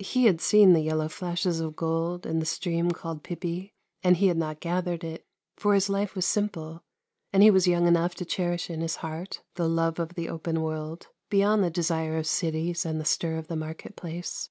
He 0.00 0.24
had 0.24 0.40
seen 0.40 0.72
the 0.72 0.80
yellow 0.80 1.06
flashes 1.08 1.60
of 1.60 1.76
gold 1.76 2.26
in 2.26 2.40
the 2.40 2.44
stream 2.44 2.90
called 2.90 3.22
Pipi, 3.22 3.72
and 4.02 4.16
he 4.16 4.26
had 4.26 4.36
not 4.36 4.58
gathered 4.58 5.04
it, 5.04 5.24
for 5.56 5.74
his 5.74 5.88
lite 5.88 6.16
was 6.16 6.26
simple, 6.26 6.82
and 7.32 7.40
he 7.40 7.52
was 7.52 7.68
young 7.68 7.86
enough 7.86 8.16
to 8.16 8.24
cherish 8.24 8.68
in 8.68 8.80
his 8.80 8.96
heart 8.96 9.42
the 9.54 9.68
love 9.68 10.00
of 10.00 10.14
the 10.14 10.28
open 10.28 10.60
world, 10.60 11.06
beyond 11.30 11.62
the 11.62 11.70
desire 11.70 12.18
of 12.18 12.26
cities 12.26 12.84
and 12.84 13.00
the 13.00 13.04
stir 13.04 13.36
of 13.38 13.46
the 13.46 13.54
market 13.54 13.94
place. 13.94 14.48